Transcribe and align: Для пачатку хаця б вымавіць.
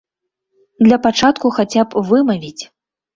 Для 0.87 0.97
пачатку 1.03 1.51
хаця 1.57 1.83
б 1.91 2.03
вымавіць. 2.09 2.63